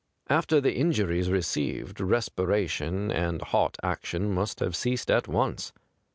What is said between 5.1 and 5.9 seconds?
at once.